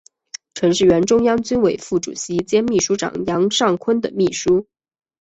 [0.55, 4.65] 曾是原中央军委副主席兼秘书长杨尚昆的秘书。